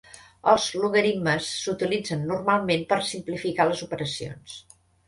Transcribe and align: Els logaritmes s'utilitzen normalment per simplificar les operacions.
Els 0.53 0.63
logaritmes 0.83 1.51
s'utilitzen 1.59 2.27
normalment 2.33 2.89
per 2.95 3.01
simplificar 3.13 3.71
les 3.71 3.89
operacions. 3.91 4.63